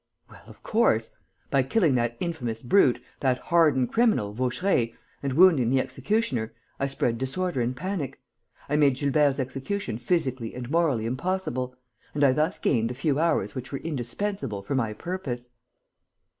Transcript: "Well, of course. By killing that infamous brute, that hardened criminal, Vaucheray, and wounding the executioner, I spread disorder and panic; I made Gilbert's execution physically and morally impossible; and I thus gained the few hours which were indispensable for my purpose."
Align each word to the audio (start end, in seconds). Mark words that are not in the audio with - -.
"Well, 0.31 0.41
of 0.47 0.63
course. 0.63 1.11
By 1.51 1.61
killing 1.61 1.93
that 1.93 2.17
infamous 2.19 2.63
brute, 2.63 2.99
that 3.19 3.37
hardened 3.37 3.91
criminal, 3.93 4.33
Vaucheray, 4.33 4.95
and 5.21 5.33
wounding 5.33 5.69
the 5.69 5.79
executioner, 5.79 6.55
I 6.79 6.87
spread 6.87 7.19
disorder 7.19 7.61
and 7.61 7.75
panic; 7.75 8.19
I 8.67 8.77
made 8.77 8.95
Gilbert's 8.95 9.37
execution 9.37 9.99
physically 9.99 10.55
and 10.55 10.71
morally 10.71 11.05
impossible; 11.05 11.75
and 12.15 12.23
I 12.23 12.31
thus 12.33 12.57
gained 12.57 12.89
the 12.89 12.95
few 12.95 13.19
hours 13.19 13.53
which 13.53 13.71
were 13.71 13.77
indispensable 13.77 14.63
for 14.63 14.73
my 14.73 14.91
purpose." 14.93 15.49